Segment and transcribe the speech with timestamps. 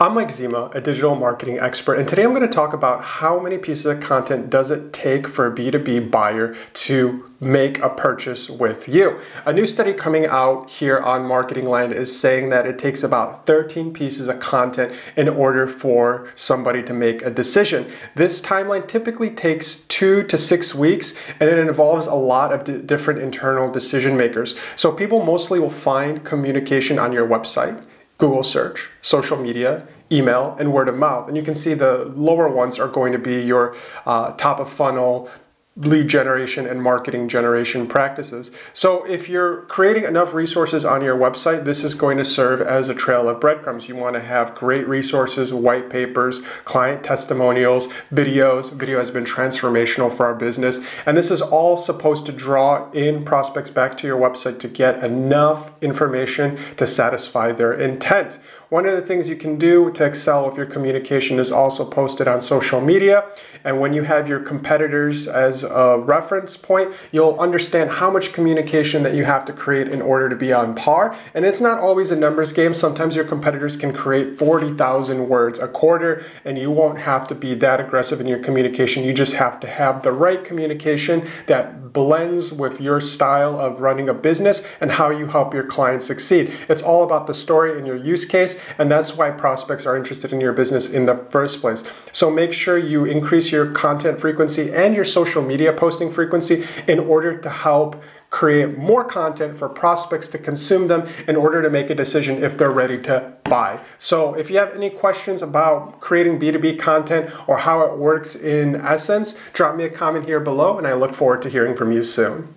[0.00, 3.38] I'm Mike Zima, a digital marketing expert, and today I'm going to talk about how
[3.38, 8.48] many pieces of content does it take for a B2B buyer to make a purchase
[8.48, 9.18] with you.
[9.44, 13.44] A new study coming out here on Marketing Land is saying that it takes about
[13.44, 17.86] 13 pieces of content in order for somebody to make a decision.
[18.14, 22.78] This timeline typically takes two to six weeks and it involves a lot of d-
[22.78, 24.54] different internal decision makers.
[24.74, 27.84] So people mostly will find communication on your website.
[28.22, 31.26] Google search, social media, email, and word of mouth.
[31.26, 33.74] And you can see the lower ones are going to be your
[34.06, 35.28] uh, top of funnel,
[35.76, 38.50] lead generation and marketing generation practices.
[38.74, 42.90] So if you're creating enough resources on your website, this is going to serve as
[42.90, 43.88] a trail of breadcrumbs.
[43.88, 48.70] You want to have great resources, white papers, client testimonials, videos.
[48.70, 50.80] Video has been transformational for our business.
[51.06, 55.02] And this is all supposed to draw in prospects back to your website to get
[55.02, 58.38] enough information to satisfy their intent.
[58.68, 62.26] One of the things you can do to excel with your communication is also posted
[62.26, 63.24] on social media.
[63.64, 69.02] And when you have your competitors as a reference point, you'll understand how much communication
[69.02, 71.16] that you have to create in order to be on par.
[71.34, 72.74] And it's not always a numbers game.
[72.74, 77.54] Sometimes your competitors can create 40,000 words a quarter, and you won't have to be
[77.54, 79.04] that aggressive in your communication.
[79.04, 84.08] You just have to have the right communication that blends with your style of running
[84.08, 86.52] a business and how you help your clients succeed.
[86.68, 90.32] It's all about the story and your use case and that's why prospects are interested
[90.32, 91.84] in your business in the first place.
[92.12, 96.98] So make sure you increase your content frequency and your social media posting frequency in
[96.98, 101.90] order to help create more content for prospects to consume them in order to make
[101.90, 103.14] a decision if they're ready to
[103.44, 103.78] buy.
[103.98, 108.76] So, if you have any questions about creating B2B content or how it works in
[108.76, 112.02] essence, drop me a comment here below and I look forward to hearing from you
[112.02, 112.48] soon.